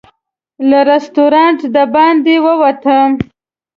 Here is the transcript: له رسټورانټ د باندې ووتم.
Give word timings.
له 0.69 0.79
رسټورانټ 0.89 1.59
د 1.75 1.77
باندې 1.95 2.35
ووتم. 2.45 3.09